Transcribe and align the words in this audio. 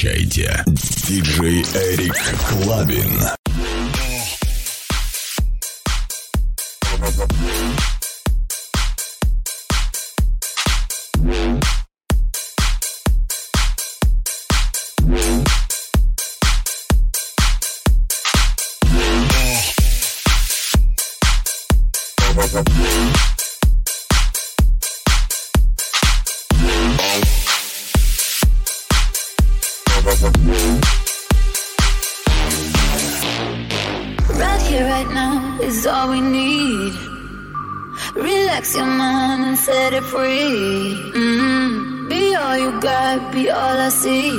Встречайте, 0.00 0.64
диджей 1.06 1.62
Эрик 1.74 2.16
Клабин. 2.48 3.20
Free. 40.02 41.12
mm 41.14 42.08
Be 42.08 42.34
all 42.34 42.56
you 42.58 42.80
got, 42.80 43.32
be 43.32 43.50
all 43.50 43.78
I 43.88 43.88
see. 43.88 44.30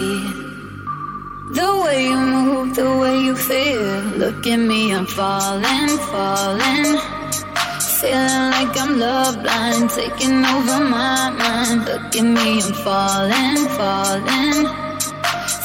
The 1.57 1.69
way 1.83 2.05
you 2.05 2.17
move, 2.17 2.75
the 2.75 2.89
way 3.01 3.19
you 3.27 3.35
feel. 3.35 4.01
Look 4.21 4.47
at 4.47 4.57
me, 4.57 4.93
I'm 4.93 5.05
falling, 5.05 5.89
falling. 6.11 6.97
Feeling 7.99 8.45
like 8.55 8.73
I'm 8.83 8.99
love 8.99 9.35
blind, 9.43 9.89
taking 9.89 10.45
over 10.53 10.79
my 10.97 11.29
mind. 11.41 11.85
Look 11.85 12.15
at 12.15 12.27
me, 12.37 12.49
I'm 12.65 12.73
falling, 12.85 13.57
falling. 13.77 14.59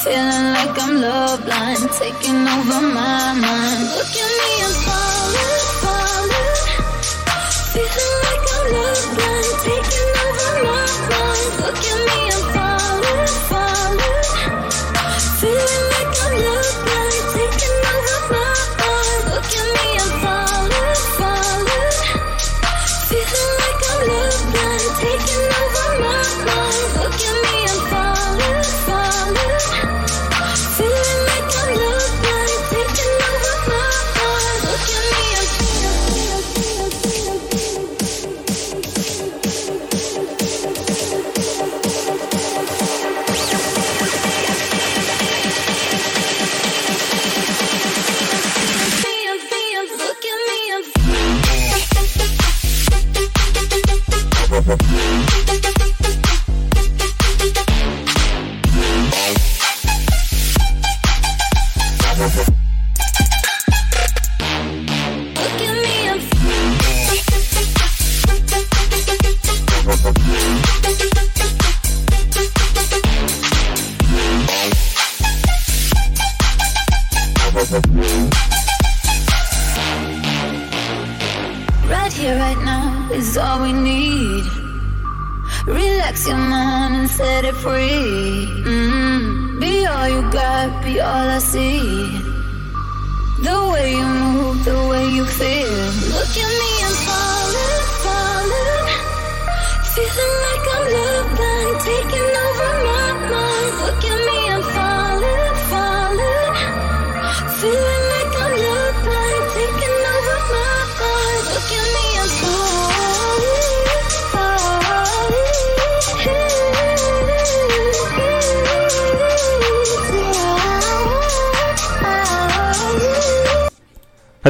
Feeling 0.02 0.46
like 0.56 0.76
I'm 0.84 1.00
love 1.00 1.44
blind, 1.44 1.86
taking 2.02 2.40
over 2.54 2.80
my 2.98 3.32
mind. 3.46 3.84
Look 3.96 4.14
at 4.24 4.30
me, 4.40 4.52
I'm 4.66 4.76
falling, 4.86 5.56
falling. 5.82 6.56
Feeling 7.72 8.05
love 8.72 9.04
blind, 9.16 9.52
taking 9.64 10.12
over 10.26 10.64
my 10.64 10.86
mind. 11.10 11.50
Look 11.62 11.78
at 11.78 12.00
me, 12.06 12.35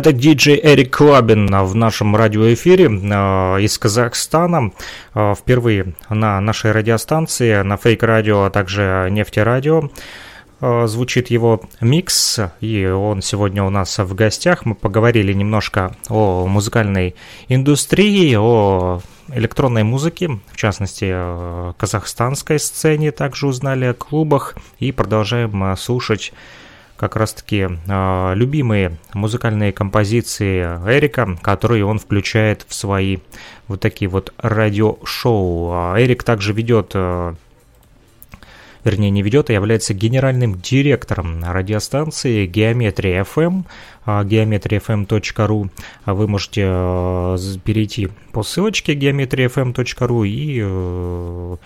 Это 0.06 0.17
диджей 0.17 0.61
Эрик 0.62 0.97
Клабин 0.97 1.49
в 1.49 1.75
нашем 1.75 2.15
радиоэфире 2.15 2.84
э, 2.84 3.61
из 3.61 3.77
Казахстана. 3.77 4.71
Э, 5.17 5.34
впервые 5.37 5.94
на 6.09 6.41
нашей 6.41 6.71
радиостанции, 6.71 7.61
на 7.62 7.77
фейк-радио, 7.77 8.44
а 8.44 8.50
также 8.50 9.09
нефтерадио. 9.11 9.91
Э, 10.61 10.87
звучит 10.87 11.28
его 11.31 11.61
микс, 11.81 12.39
и 12.61 12.87
он 12.87 13.21
сегодня 13.21 13.65
у 13.65 13.71
нас 13.71 13.99
в 13.99 14.15
гостях. 14.15 14.65
Мы 14.65 14.77
поговорили 14.77 15.33
немножко 15.33 15.97
о 16.09 16.47
музыкальной 16.47 17.17
индустрии, 17.49 18.37
о 18.37 19.00
электронной 19.33 19.83
музыке, 19.83 20.38
в 20.53 20.56
частности, 20.56 21.12
казахстанской 21.78 22.61
сцене, 22.61 23.11
также 23.11 23.49
узнали 23.49 23.87
о 23.87 23.94
клубах 23.94 24.55
и 24.78 24.93
продолжаем 24.93 25.77
слушать 25.77 26.33
как 26.96 27.16
раз-таки 27.16 27.68
э, 27.86 28.32
любимые 28.34 28.96
музыкальные 29.14 29.72
композиции 29.72 30.62
Эрика, 30.62 31.36
которые 31.42 31.84
он 31.84 31.98
включает 31.98 32.64
в 32.68 32.74
свои 32.74 33.18
вот 33.68 33.80
такие 33.80 34.08
вот 34.08 34.32
радиошоу. 34.38 35.70
А 35.72 35.94
Эрик 35.98 36.24
также 36.24 36.52
ведет, 36.52 36.92
э, 36.94 37.34
вернее 38.84 39.10
не 39.10 39.22
ведет, 39.22 39.50
а 39.50 39.52
является 39.52 39.94
генеральным 39.94 40.60
директором 40.60 41.44
радиостанции 41.44 42.46
Геометрия 42.46 43.24
FM, 43.24 43.64
geometriafm.ru. 44.06 45.70
Вы 46.06 46.28
можете 46.28 46.62
перейти 47.64 48.08
по 48.32 48.42
ссылочке 48.42 48.94
geometriafm.ru 48.94 50.26
и 50.26 50.60
э, 50.64 51.56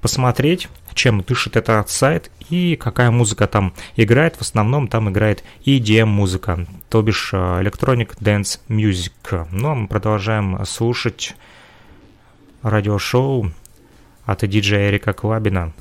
посмотреть, 0.00 0.68
чем 0.94 1.20
дышит 1.20 1.56
этот 1.56 1.90
сайт 1.90 2.30
и 2.48 2.76
какая 2.76 3.10
музыка 3.10 3.46
там 3.46 3.74
играет. 3.96 4.36
В 4.36 4.42
основном 4.42 4.88
там 4.88 5.10
играет 5.10 5.44
EDM-музыка, 5.64 6.66
то 6.88 7.02
бишь 7.02 7.30
э, 7.32 7.36
Electronic 7.36 8.18
Dance 8.18 8.60
Music. 8.68 9.46
Ну, 9.50 9.68
а 9.68 9.74
мы 9.74 9.88
продолжаем 9.88 10.64
слушать 10.64 11.34
радиошоу 12.62 13.52
от 14.24 14.48
диджея 14.48 14.90
Эрика 14.90 15.12
Клабина. 15.12 15.72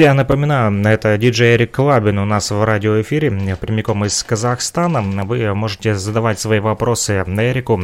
Друзья, 0.00 0.14
напоминаю, 0.14 0.82
это 0.86 1.18
диджей 1.18 1.56
Эрик 1.56 1.72
Клабин 1.72 2.18
у 2.20 2.24
нас 2.24 2.50
в 2.50 2.64
радиоэфире, 2.64 3.54
прямиком 3.60 4.06
из 4.06 4.22
Казахстана. 4.24 5.02
Вы 5.24 5.52
можете 5.54 5.94
задавать 5.94 6.40
свои 6.40 6.58
вопросы 6.58 7.22
Эрику 7.26 7.78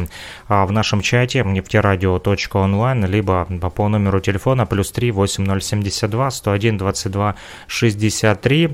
а, 0.47 0.65
в 0.65 0.71
нашем 0.71 1.01
чате 1.01 1.43
нефтерадио.онлайн, 1.43 3.05
либо 3.05 3.45
по 3.69 3.87
номеру 3.87 4.19
телефона 4.19 4.65
плюс 4.65 4.91
3 4.91 5.11
8072 5.11 6.31
101 6.31 6.77
22 6.79 7.35
63, 7.67 8.69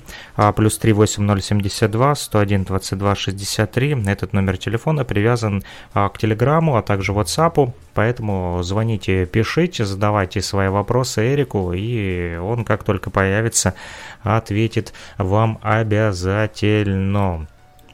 плюс 0.55 0.77
3 0.77 0.93
8072 0.93 2.15
101 2.15 2.63
22 2.63 3.15
63. 3.15 4.03
Этот 4.07 4.31
номер 4.31 4.57
телефона 4.57 5.03
привязан 5.03 5.65
а, 5.93 6.07
к 6.07 6.17
Телеграму, 6.17 6.77
а 6.77 6.81
также 6.81 7.11
WhatsApp, 7.11 7.73
поэтому 7.93 8.59
звоните, 8.63 9.25
пишите, 9.25 9.85
задавайте 9.85 10.41
свои 10.41 10.67
вопросы 10.67 11.33
Эрику, 11.33 11.73
и 11.73 12.35
он 12.35 12.65
как 12.65 12.83
только 12.83 13.09
появится, 13.09 13.73
ответит 14.21 14.93
вам 15.17 15.59
обязательно. 15.61 17.47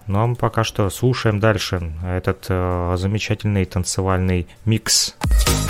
Ну 0.08 0.20
а 0.20 0.36
пока 0.36 0.64
что 0.64 0.90
слушаем 0.90 1.40
дальше 1.40 1.94
этот 2.04 2.48
э, 2.50 2.96
замечательный 2.98 3.66
танцевальный 3.66 4.48
микс. 4.66 5.16
kinds 5.22 5.69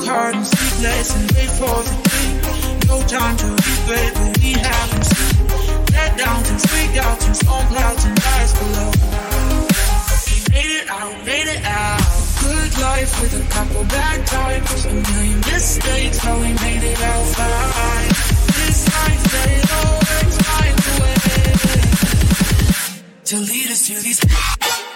And 0.00 0.46
sleepless 0.46 1.14
and 1.16 1.30
wait 1.32 1.50
for 1.58 1.82
the 1.82 1.94
day. 2.08 2.30
No 2.86 3.02
time 3.06 3.36
to 3.36 3.46
regret, 3.46 4.12
but 4.14 4.38
we 4.38 4.52
haven't 4.52 5.04
seen. 5.04 5.46
Let 5.92 6.16
down 6.16 6.44
and 6.46 6.60
freak 6.68 6.96
out 6.96 7.26
and 7.26 7.36
storm 7.36 7.66
clouds 7.66 8.04
and 8.04 8.24
rise 8.24 8.52
below. 8.58 8.90
We 10.28 10.38
made 10.54 10.72
it 10.80 10.88
out, 10.88 11.26
made 11.26 11.48
it 11.48 11.64
out. 11.64 12.00
Good 12.40 12.78
life 12.78 13.20
with 13.20 13.34
a 13.42 13.44
couple 13.52 13.84
bad 13.84 14.26
times, 14.26 14.84
a 14.86 14.92
million 14.94 15.40
mistakes, 15.40 16.24
but 16.24 16.38
we 16.38 16.52
made 16.54 16.84
it 16.84 17.00
out 17.02 17.26
fine. 17.36 18.08
This 18.56 18.86
life, 18.94 19.24
they 19.34 19.54
always 19.76 20.34
find 20.48 20.78
a 20.78 20.94
way 21.02 21.16
to 23.24 23.36
lead 23.36 23.70
us 23.70 23.86
to 23.88 23.94
these. 24.00 24.87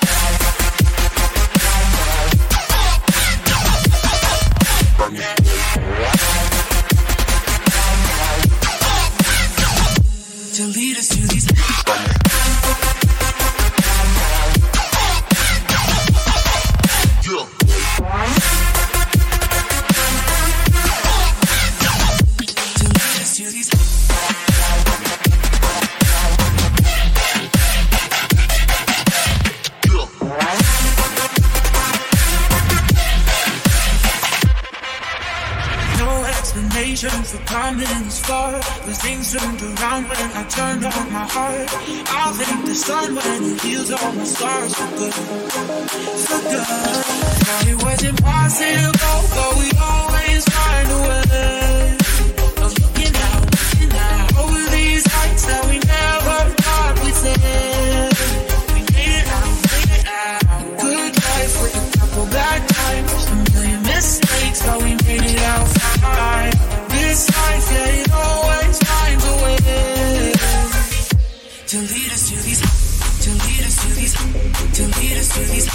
Us 72.13 72.29
to 72.29 72.37
these, 72.43 72.61
to 72.61 73.31
lead 73.31 73.65
us 73.65 73.77
to 73.83 73.89
these, 73.95 74.13
to 74.13 74.83
lead 75.01 75.17
us 75.17 75.29
to 75.33 75.41
these, 75.41 75.67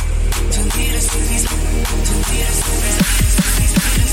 to 0.51 0.61
lead 0.77 0.93
us 0.93 1.07
to 1.09 1.17
these, 1.17 1.45
to 1.45 2.13
lead 2.31 2.45
us 2.45 2.61
to 2.61 2.71
these. 2.81 4.06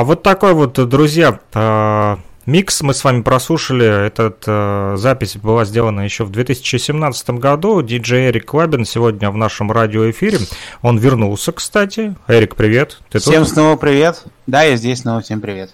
А 0.00 0.04
вот 0.04 0.22
такой 0.22 0.54
вот, 0.54 0.72
друзья, 0.88 1.40
а, 1.52 2.18
микс 2.46 2.80
мы 2.80 2.94
с 2.94 3.04
вами 3.04 3.20
прослушали. 3.20 4.06
Эта 4.06 4.94
запись 4.96 5.36
была 5.36 5.66
сделана 5.66 6.00
еще 6.00 6.24
в 6.24 6.30
2017 6.30 7.38
году. 7.38 7.82
Диджей 7.82 8.30
Эрик 8.30 8.46
Клабин 8.46 8.86
сегодня 8.86 9.30
в 9.30 9.36
нашем 9.36 9.70
радиоэфире. 9.70 10.38
Он 10.80 10.96
вернулся, 10.96 11.52
кстати. 11.52 12.14
Эрик, 12.28 12.56
привет. 12.56 12.98
Ты 13.10 13.18
Всем 13.18 13.42
тут? 13.44 13.52
снова 13.52 13.76
привет. 13.76 14.24
Да, 14.46 14.62
я 14.62 14.76
здесь 14.76 15.00
снова. 15.00 15.20
Всем 15.20 15.42
привет. 15.42 15.70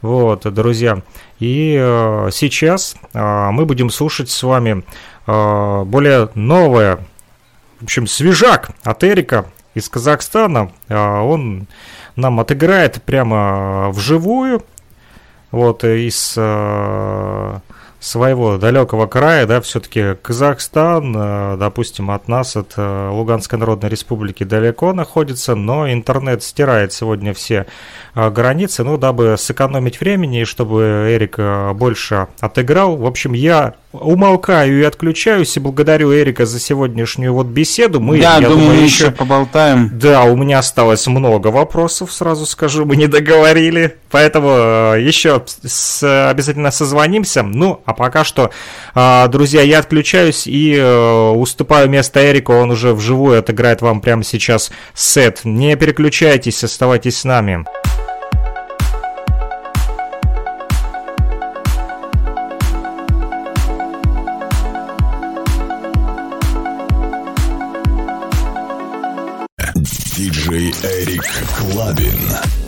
Вот, 0.00 0.50
друзья. 0.54 1.02
И 1.40 1.76
э, 1.78 2.30
сейчас 2.32 2.96
э, 3.12 3.50
мы 3.50 3.66
будем 3.66 3.90
слушать 3.90 4.30
с 4.30 4.42
вами 4.42 4.82
э, 5.26 5.82
более 5.84 6.30
новое, 6.34 7.00
в 7.80 7.84
общем, 7.84 8.06
свежак 8.06 8.70
от 8.82 9.04
Эрика 9.04 9.44
из 9.74 9.90
Казахстана. 9.90 10.72
Э, 10.88 11.18
он 11.20 11.66
нам 12.16 12.40
отыграет 12.40 13.02
прямо 13.02 13.90
вживую. 13.90 14.62
Вот, 15.50 15.84
из 15.84 16.34
э, 16.36 17.58
своего 18.04 18.58
далекого 18.58 19.06
края, 19.06 19.46
да, 19.46 19.60
все-таки 19.60 20.14
Казахстан, 20.20 21.14
э, 21.16 21.56
допустим, 21.58 22.10
от 22.10 22.28
нас, 22.28 22.54
от 22.54 22.74
э, 22.76 23.08
Луганской 23.10 23.58
Народной 23.58 23.88
Республики 23.88 24.44
далеко 24.44 24.92
находится, 24.92 25.54
но 25.54 25.90
интернет 25.90 26.42
стирает 26.42 26.92
сегодня 26.92 27.32
все 27.32 27.66
э, 28.14 28.30
границы, 28.30 28.84
ну, 28.84 28.98
дабы 28.98 29.36
сэкономить 29.38 30.00
времени 30.00 30.44
чтобы 30.44 31.06
Эрик 31.08 31.38
больше 31.76 32.28
отыграл. 32.40 32.96
В 32.96 33.06
общем, 33.06 33.32
я 33.32 33.74
умолкаю 34.00 34.80
и 34.80 34.82
отключаюсь, 34.82 35.56
и 35.56 35.60
благодарю 35.60 36.14
Эрика 36.14 36.46
за 36.46 36.58
сегодняшнюю 36.58 37.32
вот 37.32 37.46
беседу. 37.46 38.00
Мы, 38.00 38.20
да, 38.20 38.38
я 38.38 38.48
думаю, 38.48 38.68
думаю 38.68 38.82
еще 38.82 39.10
поболтаем. 39.10 39.90
Да, 39.92 40.24
у 40.24 40.36
меня 40.36 40.58
осталось 40.58 41.06
много 41.06 41.48
вопросов, 41.48 42.12
сразу 42.12 42.46
скажу, 42.46 42.84
мы 42.84 42.96
не 42.96 43.06
договорили, 43.06 43.96
поэтому 44.10 44.94
еще 44.96 45.42
с... 45.64 46.28
обязательно 46.28 46.70
созвонимся. 46.70 47.42
Ну, 47.42 47.82
а 47.84 47.94
пока 47.94 48.24
что, 48.24 48.50
а, 48.94 49.28
друзья, 49.28 49.62
я 49.62 49.78
отключаюсь 49.78 50.46
и 50.46 50.74
э, 50.74 51.30
уступаю 51.30 51.88
место 51.88 52.30
Эрику, 52.30 52.52
он 52.52 52.70
уже 52.70 52.92
вживую 52.94 53.38
отыграет 53.38 53.82
вам 53.82 54.00
прямо 54.00 54.24
сейчас 54.24 54.70
сет. 54.94 55.40
Не 55.44 55.76
переключайтесь, 55.76 56.64
оставайтесь 56.64 57.18
с 57.18 57.24
нами. 57.24 57.64
Эрик 70.84 71.24
Клабин. 71.56 72.63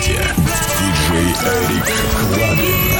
Диджей 0.00 1.34
Эрик 1.42 1.84
Клабин. 2.34 2.97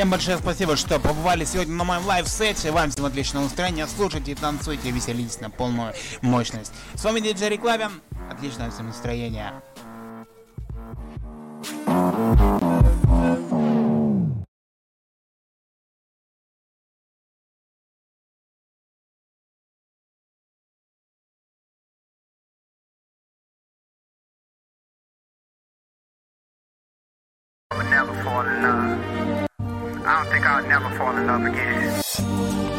Всем 0.00 0.08
большое 0.08 0.38
спасибо, 0.38 0.76
что 0.76 0.98
побывали 0.98 1.44
сегодня 1.44 1.74
на 1.74 1.84
моем 1.84 2.06
лайв-сете. 2.06 2.70
Вам 2.70 2.90
всем 2.90 3.04
отличного 3.04 3.42
настроения. 3.44 3.86
Слушайте, 3.86 4.34
танцуйте, 4.34 4.90
веселитесь 4.90 5.40
на 5.40 5.50
полную 5.50 5.92
мощность. 6.22 6.72
С 6.94 7.04
вами 7.04 7.20
диджей 7.20 7.50
Реклавин. 7.50 8.00
Отличного 8.30 8.70
всем 8.70 8.86
настроения. 8.86 9.52
never 27.90 28.14
fall 28.22 28.46
in 28.46 28.62
love. 28.62 29.09
I 30.10 30.24
don't 30.24 30.32
think 30.32 30.44
I'll 30.44 30.66
never 30.66 30.90
fall 30.96 31.16
in 31.16 31.24
love 31.24 31.44
again. 31.44 32.69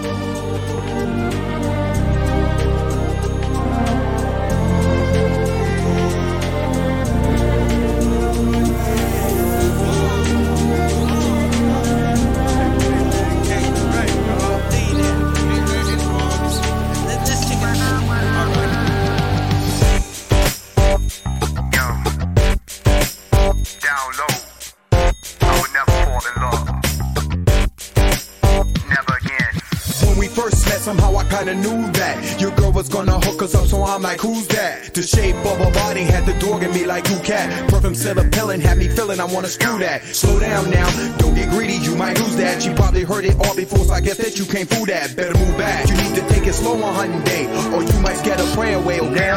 somehow 30.91 31.17
I 31.17 31.25
kinda 31.25 31.55
knew 31.55 31.91
that 31.93 32.41
your 32.41 32.51
girl 32.53 32.73
was 32.73 32.89
gonna 32.89 33.19
hook 33.21 33.43
us 33.43 33.55
up, 33.55 33.67
so 33.67 33.85
I'm 33.85 34.03
like, 34.03 34.21
who's 34.21 34.47
that? 34.49 34.95
The 34.95 35.03
shape 35.03 35.37
of 35.45 35.59
her 35.59 35.71
body 35.71 36.05
had 36.05 36.27
the 36.27 36.35
dog 36.35 36.63
in 36.63 36.73
me 36.73 36.87
like 36.87 37.07
who 37.07 37.19
cat. 37.21 37.69
Perfume 37.69 37.95
still 37.95 38.19
appealing, 38.19 38.61
had 38.61 38.79
me 38.79 38.89
feeling 38.89 39.21
I 39.21 39.25
wanna 39.25 39.49
screw 39.49 39.79
that. 39.79 40.05
Slow 40.15 40.39
down 40.39 40.71
now, 40.71 40.89
don't 41.19 41.35
get 41.35 41.51
greedy, 41.51 41.75
you 41.75 41.95
might 41.97 42.19
lose 42.21 42.37
that. 42.37 42.63
She 42.63 42.73
probably 42.75 43.05
heard 43.05 43.25
it 43.25 43.37
all 43.45 43.55
before, 43.55 43.85
so 43.85 43.95
I 43.95 44.01
guess 44.01 44.19
that 44.19 44.39
you 44.39 44.45
can't 44.45 44.69
fool 44.69 44.87
that. 44.87 45.17
Better 45.17 45.37
move 45.39 45.57
back, 45.59 45.89
you 45.89 45.97
need 45.97 46.15
to 46.15 46.23
take 46.29 46.47
it 46.47 46.55
slow 46.55 46.83
on 46.83 46.95
hunting 46.95 47.23
day, 47.23 47.47
or 47.75 47.83
you 47.83 47.99
might 48.01 48.23
get 48.25 48.41
a 48.41 48.47
prayer 48.55 48.77
away, 48.77 49.01
okay? 49.01 49.31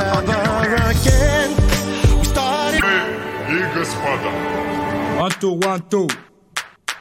И 3.49 3.63
господа, 3.73 4.29
One, 5.17 5.31
two, 5.39 5.53
one, 5.53 5.81
two. 5.89 6.07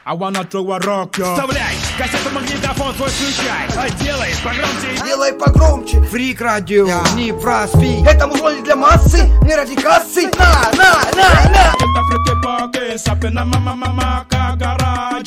I 0.06 0.14
wanna 0.14 0.42
throw 0.44 0.72
a 0.72 0.78
rock, 0.78 1.18
yo. 1.18 1.36
Вставляй, 1.36 1.74
Кассету 1.97 2.29
магнитофон 2.31 2.95
свой 2.95 3.09
включай 3.09 3.67
А 3.77 3.89
Делай 4.03 4.33
погромче 4.43 5.03
Делай 5.05 5.33
погромче 5.33 6.01
Фрик 6.01 6.41
радио, 6.41 6.87
не 7.15 7.33
проспи. 7.33 8.03
Это 8.05 8.27
музло 8.27 8.53
не 8.55 8.61
для 8.61 8.75
массы, 8.75 9.29
не 9.43 9.55
ради 9.55 9.75
кассы 9.75 10.29
На, 10.37 10.71
на, 10.77 10.99
на, 11.15 11.49
на 11.49 11.73
Это 11.73 12.03
фрики 12.07 12.41
поки, 12.41 12.97
сапина 12.97 13.45
мама 13.45 13.75
мама 13.75 14.25
гараж. 14.29 15.23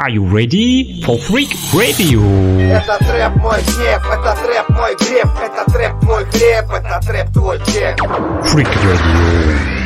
Are 0.00 0.10
you 0.10 0.24
ready 0.24 1.02
for 1.04 1.18
Freak 1.18 1.50
Radio? 1.72 2.22
Это 2.70 2.98
трэп 2.98 3.34
мой 3.36 3.60
гнев, 3.62 4.06
это 4.06 4.38
трэп 4.40 4.68
мой 4.68 4.94
греб 4.94 5.28
Это 5.42 5.70
трэп 5.72 6.02
мой 6.04 6.24
хлеб, 6.26 6.70
это 6.70 7.00
трэп 7.04 7.32
твой 7.32 7.58
чек 7.66 8.00
Freak 8.44 8.68
Radio. 8.84 9.77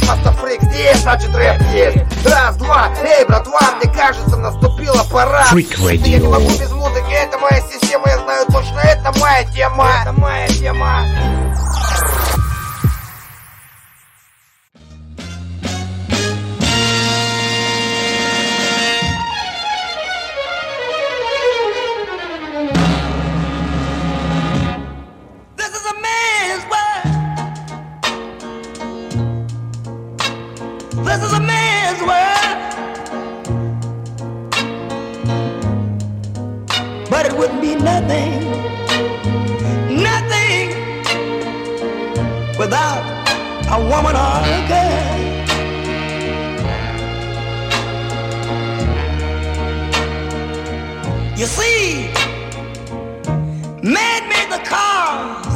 Просто 0.00 0.32
фрик 0.32 0.62
здесь, 0.62 0.98
значит 1.02 1.34
рэп 1.34 1.60
есть. 1.72 2.26
Раз, 2.26 2.56
два, 2.56 2.90
эй, 3.04 3.24
братва, 3.26 3.60
мне 3.82 3.92
кажется, 3.92 4.36
наступила 4.36 5.04
пора. 5.10 5.44
Freak 5.52 5.78
Radio. 5.78 6.06
Я 6.06 6.18
не 6.18 6.28
могу 6.28 6.48
без 6.48 6.70
музыки, 6.72 7.12
это 7.12 7.38
моя 7.38 7.60
система, 7.70 8.08
я 8.08 8.18
знаю 8.18 8.46
точно, 8.46 8.80
это 8.80 9.12
моя 9.18 9.44
тема. 9.44 9.88
Это 10.02 10.12
моя 10.12 10.48
тема 10.48 11.04
Wouldn't 37.38 37.60
be 37.60 37.74
nothing, 37.74 38.40
nothing 40.02 40.70
without 42.58 43.02
a 43.70 43.78
woman 43.78 44.16
or 44.16 44.40
a 44.42 44.68
girl. 44.68 45.16
You 51.36 51.46
see, 51.46 52.10
man 53.82 54.28
made 54.30 54.50
the 54.50 54.62
cars 54.64 55.46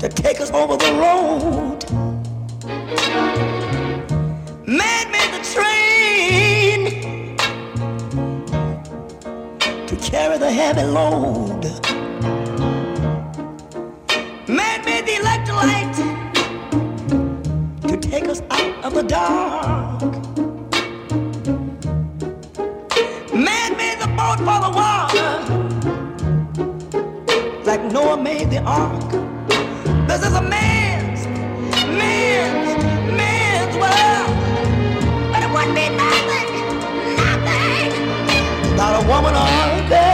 to 0.00 0.08
take 0.08 0.40
us 0.40 0.50
over 0.52 0.76
the 0.78 0.92
road. 0.94 1.84
Man 4.66 5.10
made 5.12 5.32
the 5.34 5.44
train 5.52 5.73
heavy 10.54 10.84
load. 10.84 11.64
Man 14.48 14.84
made 14.84 15.04
the 15.04 15.16
electrolyte 15.22 15.98
to 17.88 17.96
take 17.96 18.28
us 18.28 18.40
out 18.50 18.84
of 18.84 18.94
the 18.94 19.02
dark. 19.02 20.00
Man 23.34 23.76
made 23.76 23.98
the 23.98 24.06
boat 24.16 24.38
for 24.46 24.58
the 24.66 24.72
water 24.80 25.30
like 27.64 27.82
Noah 27.92 28.16
made 28.16 28.50
the 28.50 28.60
ark. 28.62 29.10
This 30.06 30.24
is 30.24 30.34
a 30.34 30.42
man's, 30.42 31.26
man's, 32.00 32.84
man's 33.20 33.74
world. 33.82 34.30
But 35.32 35.42
it 35.42 35.50
wouldn't 35.52 35.74
be 35.74 35.88
nothing, 36.04 36.48
nothing 37.16 37.90
without 38.70 39.02
a 39.02 39.08
woman 39.08 39.34
or 39.34 39.48
a 39.48 39.88
girl. 39.88 40.13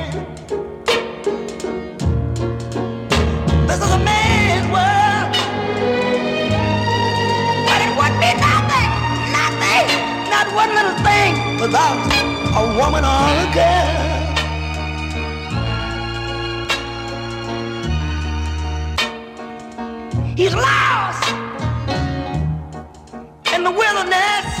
Without 11.61 12.01
a 12.57 12.63
woman 12.75 13.03
or 13.05 13.23
a 13.37 13.47
girl. 13.53 14.11
He's 20.35 20.55
lost 20.55 21.29
in 23.53 23.63
the 23.63 23.71
wilderness. 23.71 24.60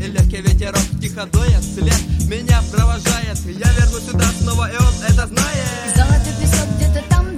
И 0.00 0.04
легкий 0.04 0.40
ветерок 0.40 0.80
тихо 0.98 1.26
дует 1.30 1.62
след. 1.62 1.94
Меня 2.26 2.62
провожает. 2.72 3.38
Я 3.44 3.70
вернусь 3.74 4.04
сюда 4.04 4.24
снова, 4.40 4.70
и 4.70 4.76
он 4.76 4.94
это 5.06 5.26
знает. 5.26 5.94
Золотой 5.94 6.32
песок 6.40 6.68
где-то 6.76 7.04
там, 7.10 7.36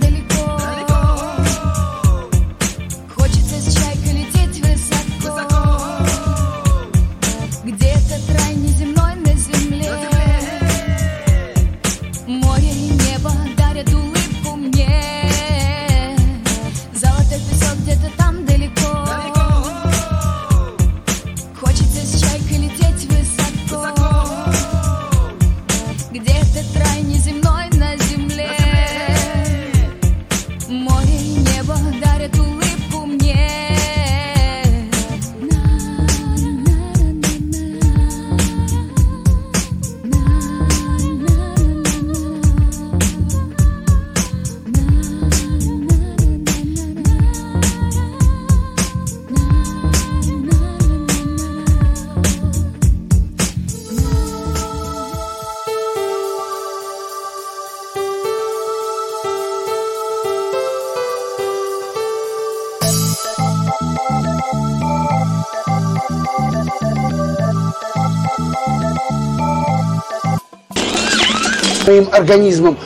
своим 72.03 72.09
организмом, 72.12 72.76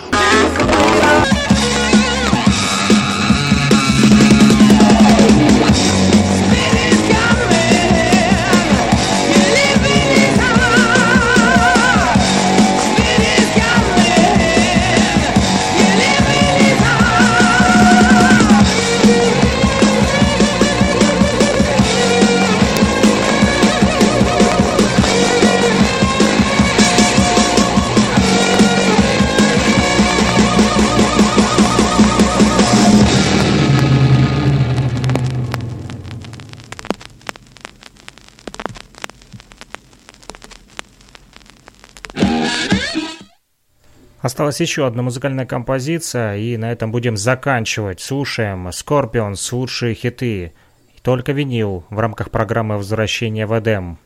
Осталась 44.36 44.60
еще 44.60 44.86
одна 44.86 45.02
музыкальная 45.02 45.46
композиция, 45.46 46.36
и 46.36 46.58
на 46.58 46.70
этом 46.70 46.92
будем 46.92 47.16
заканчивать. 47.16 48.02
Слушаем 48.02 48.68
Scorpions 48.68 49.48
лучшие 49.52 49.94
хиты. 49.94 50.52
Только 51.00 51.32
винил 51.32 51.86
в 51.88 51.98
рамках 51.98 52.30
программы 52.30 52.76
возвращения 52.76 53.46
в 53.46 53.58
Эдем. 53.58 53.96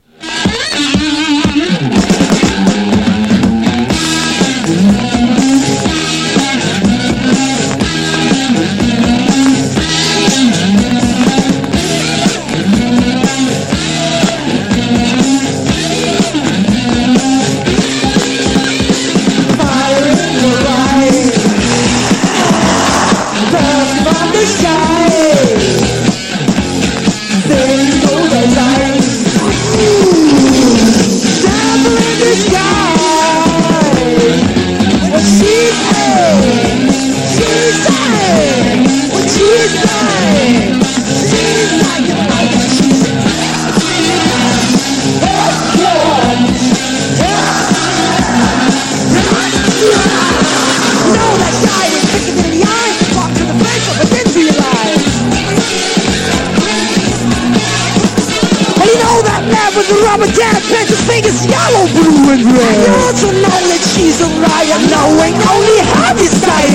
yellow, 61.47 61.87
blue, 61.97 62.33
and 62.33 62.45
red. 62.45 62.89
Not 62.91 63.15
tonight 63.17 63.67
that 63.73 63.83
she's 63.95 64.21
a 64.21 64.29
riot, 64.41 64.81
knowing 64.93 65.35
only 65.49 65.79
her 65.81 66.13
desire. 66.17 66.70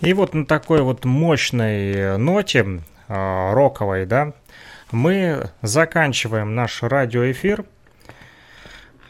И 0.00 0.12
вот 0.12 0.34
на 0.34 0.44
такой 0.44 0.82
вот 0.82 1.04
мощной 1.04 2.18
ноте, 2.18 2.82
э, 3.08 3.52
роковой, 3.52 4.06
да, 4.06 4.32
мы 4.92 5.50
заканчиваем 5.62 6.54
наш 6.54 6.82
радиоэфир. 6.82 7.64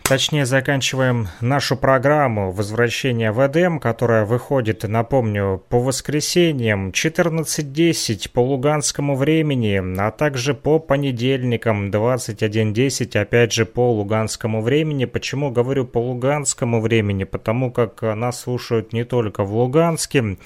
Точнее, 0.09 0.46
заканчиваем 0.46 1.26
нашу 1.40 1.76
программу 1.76 2.52
«Возвращение 2.52 3.32
в 3.32 3.44
Эдем», 3.44 3.80
которая 3.80 4.24
выходит, 4.24 4.84
напомню, 4.84 5.61
по 5.68 5.80
воскресеньям 5.80 6.90
14.10 6.90 8.30
по 8.30 8.38
луганскому 8.38 9.16
времени, 9.16 9.82
а 9.98 10.12
также 10.12 10.54
по 10.54 10.78
понедельникам 10.78 11.90
21.10, 11.90 13.18
опять 13.20 13.52
же, 13.52 13.66
по 13.66 13.90
луганскому 13.90 14.62
времени. 14.62 15.07
Почему 15.07 15.50
говорю 15.50 15.84
по 15.84 15.98
луганскому 15.98 16.80
времени? 16.80 17.24
Потому 17.24 17.72
как 17.72 18.02
нас 18.02 18.42
слушают 18.42 18.92
не 18.92 19.02
только 19.02 19.42
в 19.42 19.57
Луганске, 19.57 20.36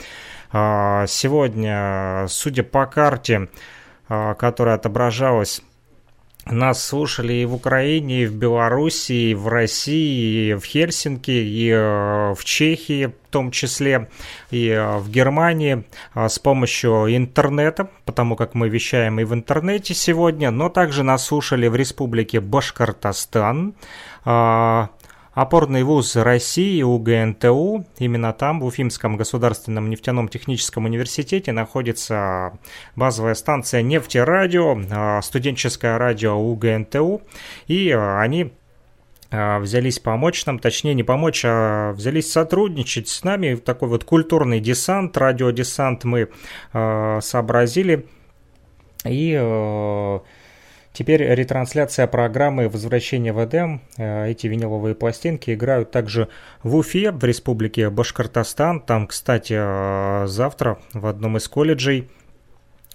а, 0.52 1.06
сегодня, 1.06 2.24
судя 2.28 2.62
по 2.62 2.86
карте, 2.86 3.48
а, 4.08 4.32
которая 4.32 4.76
отображалась 4.76 5.61
нас 6.47 6.84
слушали 6.84 7.34
и 7.34 7.45
в 7.45 7.55
Украине, 7.55 8.22
и 8.22 8.26
в 8.26 8.34
Беларуси, 8.34 9.12
и 9.12 9.34
в 9.34 9.49
России, 9.49 10.51
и 10.51 10.55
в 10.55 10.64
Хельсинки, 10.64 11.30
и 11.30 11.70
э, 11.70 12.34
в 12.34 12.45
Чехии 12.45 13.07
в 13.07 13.30
том 13.30 13.51
числе, 13.51 14.09
и 14.51 14.68
э, 14.68 14.99
в 14.99 15.11
Германии 15.11 15.84
а, 16.14 16.28
с 16.28 16.38
помощью 16.38 17.14
интернета, 17.14 17.91
потому 18.05 18.36
как 18.36 18.55
мы 18.55 18.68
вещаем 18.68 19.20
и 19.20 19.24
в 19.24 19.34
интернете 19.34 19.95
сегодня, 19.95 20.51
но 20.51 20.68
также 20.68 21.03
нас 21.03 21.26
слушали 21.26 21.68
в 21.68 21.76
республике 21.76 22.41
Башкортостан, 22.41 23.74
Опорный 25.33 25.85
вуз 25.85 26.16
России 26.16 26.83
УГНТУ, 26.83 27.87
именно 27.99 28.33
там, 28.33 28.59
в 28.59 28.64
Уфимском 28.64 29.16
государственном 29.16 29.89
нефтяном 29.89 30.28
техническом 30.28 30.87
университете, 30.87 31.53
находится 31.53 32.59
базовая 32.97 33.35
станция 33.35 33.83
нефтерадио, 33.83 34.76
а, 34.91 35.22
студенческое 35.22 35.99
радио 35.99 36.37
УГНТУ, 36.37 37.22
и 37.68 37.93
а, 37.93 38.20
они 38.20 38.53
а, 39.31 39.61
взялись 39.61 40.01
помочь 40.01 40.45
нам, 40.47 40.59
точнее 40.59 40.95
не 40.95 41.05
помочь, 41.05 41.45
а 41.47 41.93
взялись 41.93 42.33
сотрудничать 42.33 43.07
с 43.07 43.22
нами. 43.22 43.55
Такой 43.55 43.89
вот 43.89 44.03
культурный 44.03 44.59
десант, 44.59 45.16
радиодесант 45.16 46.03
мы 46.03 46.31
сообразили. 46.72 48.07
И 49.05 49.33
Теперь 50.93 51.22
ретрансляция 51.22 52.09
программы 52.09 52.68
«Возвращение 52.68 53.32
в 53.32 53.43
Эдем». 53.45 53.80
Э, 53.97 54.28
эти 54.28 54.49
виниловые 54.49 54.97
пластинки 54.97 55.55
играют 55.55 55.93
также 55.93 56.28
в 56.64 56.74
Уфе, 56.74 57.12
в 57.12 57.22
республике 57.22 57.91
Башкортостан. 57.91 58.80
Там, 58.80 59.07
кстати, 59.07 59.55
э, 59.57 60.26
завтра 60.26 60.78
в 60.93 61.07
одном 61.07 61.36
из 61.36 61.47
колледжей 61.47 62.11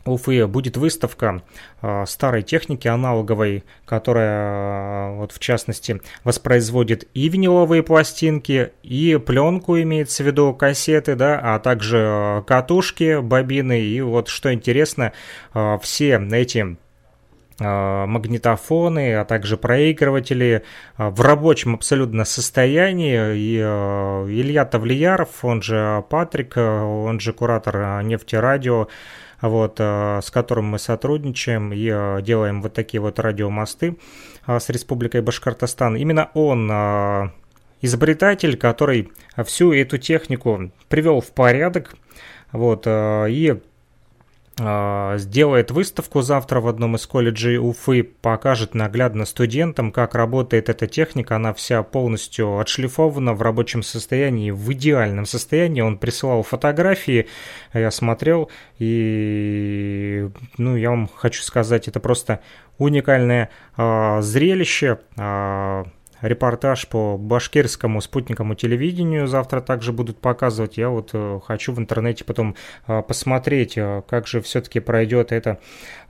Уфы 0.03 0.45
будет 0.45 0.75
выставка 0.75 1.41
э, 1.81 2.03
старой 2.05 2.43
техники 2.43 2.87
аналоговой, 2.89 3.63
которая, 3.85 5.13
вот 5.13 5.31
в 5.31 5.39
частности, 5.39 6.01
воспроизводит 6.25 7.07
и 7.13 7.29
виниловые 7.29 7.81
пластинки, 7.81 8.73
и 8.83 9.17
пленку 9.25 9.79
имеется 9.79 10.21
в 10.21 10.27
виду 10.27 10.53
кассеты, 10.53 11.15
да, 11.15 11.39
а 11.41 11.59
также 11.59 12.43
катушки, 12.45 13.21
бобины. 13.21 13.79
И 13.79 14.01
вот 14.01 14.27
что 14.27 14.53
интересно, 14.53 15.13
все 15.81 16.21
эти 16.33 16.77
магнитофоны, 17.59 19.15
а 19.15 19.23
также 19.23 19.55
проигрыватели 19.55 20.63
а, 20.97 21.09
в 21.09 21.21
рабочем 21.21 21.73
абсолютно 21.75 22.25
состоянии. 22.25 23.37
И 23.37 23.61
а, 23.63 24.25
Илья 24.27 24.65
Тавлияров, 24.65 25.45
он 25.45 25.61
же 25.61 26.03
Патрик, 26.09 26.57
он 26.57 27.19
же 27.19 27.31
куратор 27.31 28.03
нефтерадио, 28.03 28.89
вот, 29.41 29.79
с 29.79 30.31
которым 30.31 30.65
мы 30.65 30.79
сотрудничаем 30.79 31.71
и 31.73 32.21
делаем 32.23 32.61
вот 32.61 32.73
такие 32.73 32.99
вот 32.99 33.19
радиомосты 33.19 33.97
с 34.47 34.69
Республикой 34.69 35.21
Башкортостан. 35.21 35.95
Именно 35.95 36.31
он 36.33 36.71
изобретатель, 37.81 38.57
который 38.57 39.11
всю 39.45 39.71
эту 39.73 39.97
технику 39.97 40.71
привел 40.87 41.21
в 41.21 41.31
порядок, 41.31 41.95
вот, 42.51 42.87
и 42.87 43.61
сделает 44.57 45.71
выставку 45.71 46.21
завтра 46.21 46.61
в 46.61 46.67
одном 46.67 46.95
из 46.95 47.05
колледжей 47.05 47.57
Уфы, 47.57 48.03
покажет 48.03 48.73
наглядно 48.73 49.25
студентам, 49.25 49.91
как 49.91 50.15
работает 50.15 50.69
эта 50.69 50.87
техника. 50.87 51.35
Она 51.35 51.53
вся 51.53 51.83
полностью 51.83 52.59
отшлифована 52.59 53.33
в 53.33 53.41
рабочем 53.41 53.83
состоянии, 53.83 54.51
в 54.51 54.71
идеальном 54.71 55.25
состоянии. 55.25 55.81
Он 55.81 55.97
присылал 55.97 56.43
фотографии, 56.43 57.27
я 57.73 57.91
смотрел, 57.91 58.49
и 58.79 60.29
ну, 60.57 60.75
я 60.77 60.89
вам 60.89 61.09
хочу 61.13 61.43
сказать, 61.43 61.87
это 61.87 61.99
просто 61.99 62.39
уникальное 62.77 63.49
э, 63.77 64.21
зрелище. 64.21 64.99
Э, 65.17 65.83
репортаж 66.21 66.87
по 66.87 67.17
башкирскому 67.17 68.01
спутниковому 68.01 68.55
телевидению 68.55 69.27
завтра 69.27 69.61
также 69.61 69.91
будут 69.93 70.19
показывать. 70.19 70.77
Я 70.77 70.89
вот 70.89 71.11
э, 71.13 71.39
хочу 71.45 71.73
в 71.73 71.79
интернете 71.79 72.23
потом 72.23 72.55
э, 72.87 73.01
посмотреть, 73.01 73.77
э, 73.77 74.01
как 74.07 74.27
же 74.27 74.41
все-таки 74.41 74.79
пройдет 74.79 75.31
эта 75.31 75.59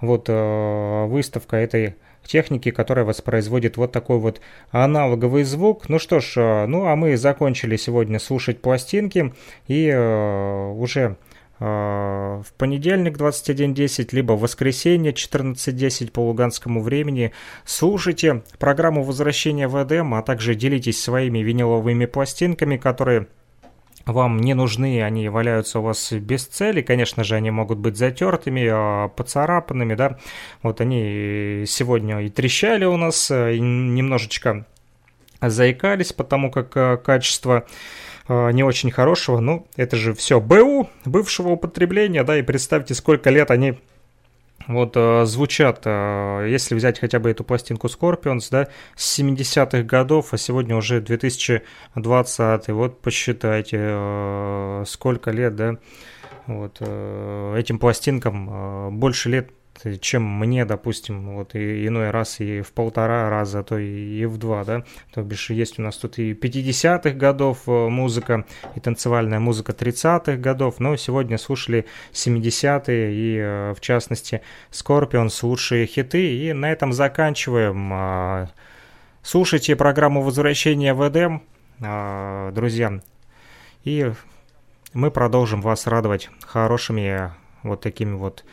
вот 0.02 0.28
выставка 0.28 1.58
этой 1.58 1.96
техники, 2.24 2.72
которая 2.72 3.06
воспроизводит 3.06 3.78
вот 3.78 3.92
такой 3.92 4.18
вот 4.18 4.42
аналоговый 4.72 5.44
звук. 5.44 5.90
Ну 5.90 6.00
что 6.00 6.20
ж, 6.20 6.66
ну 6.68 6.88
а 6.88 6.96
мы 6.96 7.18
закончили 7.18 7.76
сегодня 7.78 8.20
слушать 8.20 8.62
пластинки 8.62 9.34
и 9.68 9.94
уже 9.94 11.18
в 11.60 12.46
понедельник 12.58 13.18
21.10, 13.18 14.10
либо 14.12 14.34
в 14.34 14.42
воскресенье 14.42 15.14
14.10 15.14 16.12
по 16.12 16.20
луганскому 16.20 16.82
времени. 16.82 17.32
Слушайте 17.64 18.44
программу 18.60 19.04
возвращения 19.04 19.68
в 19.68 19.82
Эдем, 19.82 20.14
а 20.14 20.22
также 20.22 20.56
делитесь 20.56 21.02
своими 21.02 21.40
виниловыми 21.40 22.06
пластинками, 22.06 22.78
которые 22.78 23.28
вам 24.06 24.40
не 24.40 24.54
нужны, 24.54 25.02
они 25.02 25.30
валяются 25.30 25.80
у 25.80 25.84
вас 25.84 26.12
без 26.14 26.46
цели, 26.46 26.82
конечно 26.82 27.24
же, 27.24 27.36
они 27.36 27.52
могут 27.52 27.80
быть 27.80 27.98
затертыми, 27.98 28.68
а, 28.72 29.08
поцарапанными, 29.10 29.96
да, 29.96 30.20
вот 30.62 30.80
они 30.80 31.64
сегодня 31.66 32.22
и 32.22 32.30
трещали 32.30 32.86
у 32.86 32.98
нас, 32.98 33.32
и 33.32 33.60
немножечко 33.60 34.68
заикались, 35.42 36.14
потому 36.14 36.52
как 36.52 36.76
а, 36.76 36.98
качество 36.98 37.66
Э, 38.28 38.52
не 38.52 38.64
очень 38.64 38.92
хорошего. 38.92 39.40
Ну, 39.40 39.68
это 39.76 39.96
же 39.96 40.14
все 40.14 40.40
БУ, 40.40 40.90
бывшего 41.06 41.50
употребления, 41.50 42.24
да, 42.24 42.38
и 42.38 42.42
представьте, 42.42 42.94
сколько 42.96 43.30
лет 43.30 43.52
они 43.52 43.80
вот 44.68 44.94
э, 44.96 45.26
звучат, 45.26 45.82
э, 45.86 46.48
если 46.50 46.74
взять 46.74 47.00
хотя 47.00 47.20
бы 47.20 47.30
эту 47.30 47.44
пластинку 47.44 47.88
Scorpions, 47.88 48.48
да, 48.50 48.68
с 48.96 49.20
70-х 49.20 49.84
годов, 49.84 50.34
а 50.34 50.38
сегодня 50.38 50.76
уже 50.76 51.02
2020, 51.02 52.68
вот 52.70 53.00
посчитайте, 53.02 53.78
э, 53.80 54.84
сколько 54.88 55.30
лет, 55.30 55.56
да, 55.56 55.76
вот 56.48 56.78
э, 56.80 57.56
этим 57.60 57.78
пластинкам 57.78 58.50
э, 58.50 58.90
больше 58.92 59.30
лет 59.30 59.52
чем 60.00 60.24
мне, 60.24 60.66
допустим, 60.66 61.36
вот 61.36 61.56
и 61.56 61.88
иной 61.88 62.12
раз 62.12 62.40
и 62.40 62.62
в 62.62 62.72
полтора 62.72 63.30
раза, 63.30 63.60
а 63.60 63.64
то 63.64 63.78
и 63.78 64.26
в 64.26 64.38
два, 64.38 64.64
да, 64.64 64.84
то 65.14 65.22
бишь 65.22 65.50
есть 65.50 65.80
у 65.80 65.82
нас 65.82 65.98
тут 65.98 66.18
и 66.18 66.34
50-х 66.34 67.12
годов 67.12 67.68
э, 67.68 67.72
музыка, 67.90 68.46
и 68.76 68.80
танцевальная 68.80 69.40
музыка 69.40 69.74
30-х 69.74 70.38
годов, 70.38 70.80
но 70.80 70.96
сегодня 70.96 71.38
слушали 71.38 71.86
70-е 72.14 73.14
и, 73.14 73.38
э, 73.38 73.74
в 73.74 73.82
частности, 73.82 74.42
Scorpions, 74.72 75.40
лучшие 75.44 75.86
хиты, 75.86 76.38
и 76.38 76.54
на 76.54 76.72
этом 76.72 76.94
заканчиваем. 76.94 77.90
А, 77.94 78.50
слушайте 79.22 79.76
программу 79.76 80.22
«Возвращение 80.22 80.94
в 80.94 81.08
Эдем», 81.08 81.44
а, 81.82 82.52
друзья, 82.52 83.02
и 83.84 84.12
мы 84.94 85.12
продолжим 85.12 85.62
вас 85.62 85.88
радовать 85.88 86.30
хорошими 86.46 87.32
вот 87.64 87.82
такими 87.82 88.16
вот 88.16 88.46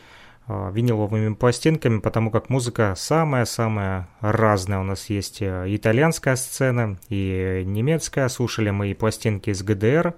виниловыми 0.47 1.33
пластинками, 1.35 1.99
потому 1.99 2.29
как 2.29 2.49
музыка 2.49 2.93
самая-самая 2.97 4.09
разная. 4.19 4.79
У 4.79 4.83
нас 4.83 5.09
есть 5.09 5.41
э, 5.41 5.65
итальянская 5.67 6.35
сцена 6.35 6.97
и 7.09 7.63
немецкая. 7.65 8.27
Слушали 8.27 8.69
мы 8.69 8.91
и 8.91 8.93
пластинки 8.93 9.51
из 9.51 9.63
ГДР 9.63 10.15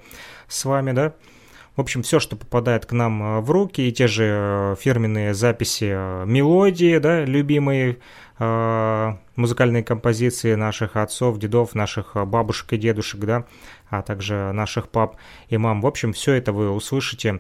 с 0.47 0.65
вами, 0.65 0.93
да. 0.93 1.13
В 1.75 1.81
общем, 1.81 2.03
все, 2.03 2.19
что 2.19 2.37
попадает 2.37 2.85
к 2.85 2.93
нам 2.93 3.21
э, 3.21 3.39
в 3.41 3.51
руки, 3.51 3.87
и 3.87 3.91
те 3.91 4.07
же 4.07 4.23
э, 4.25 4.75
фирменные 4.79 5.35
записи 5.35 6.25
мелодии, 6.25 6.97
да, 6.97 7.23
любимые 7.23 7.97
музыкальные 8.37 9.81
композиции 9.81 10.55
наших 10.55 10.97
отцов, 10.97 11.39
дедов, 11.39 11.73
наших 11.73 12.17
бабушек 12.27 12.73
и 12.73 12.77
дедушек, 12.77 13.21
да, 13.21 13.45
а 13.89 14.01
также 14.01 14.51
наших 14.51 14.89
пап 14.89 15.15
и 15.47 15.55
мам. 15.55 15.79
В 15.79 15.87
общем, 15.87 16.11
все 16.11 16.33
это 16.33 16.51
вы 16.51 16.69
услышите 16.69 17.35
а, 17.35 17.39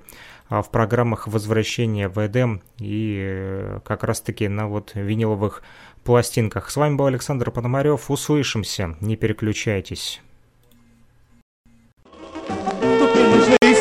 в 0.49 0.69
программах 0.71 1.27
возвращения 1.27 2.07
в 2.07 2.25
Эдем 2.25 2.61
и 2.79 3.19
э, 3.19 3.79
как 3.85 4.03
раз-таки 4.03 4.47
на 4.47 4.67
вот 4.67 4.91
виниловых 4.93 5.63
пластинках. 6.03 6.69
С 6.69 6.75
вами 6.75 6.95
был 6.95 7.07
Александр 7.07 7.51
Пономарев. 7.51 8.11
Услышимся. 8.11 8.95
Не 9.01 9.15
переключайтесь. 9.15 10.21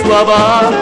слова. 0.05 0.73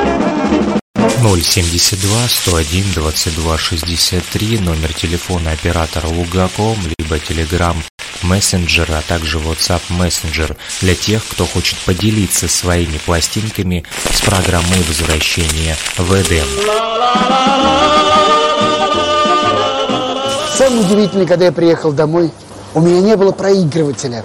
072 1.22 2.28
101 2.28 2.85
22 2.95 3.59
63 3.59 4.59
номер 4.59 4.93
телефона 4.93 5.53
оператора 5.53 6.07
Лугаком 6.09 6.76
либо 6.99 7.16
Telegram 7.16 7.76
Messenger, 8.23 8.99
а 8.99 9.03
также 9.03 9.39
WhatsApp 9.39 9.83
Messenger 9.91 10.57
для 10.81 10.95
тех, 10.95 11.27
кто 11.27 11.47
хочет 11.47 11.79
поделиться 11.81 12.49
своими 12.49 12.99
пластинками 12.99 13.85
с 14.12 14.20
программой 14.20 14.83
возвращения 14.89 15.77
в 15.97 16.12
Эдем. 16.14 16.47
Самое 20.57 20.83
удивительное, 20.83 21.27
когда 21.27 21.47
я 21.47 21.53
приехал 21.53 21.93
домой, 21.93 22.31
у 22.75 22.81
меня 22.81 23.01
не 23.01 23.16
было 23.16 23.33
проигрывателя. 23.33 24.25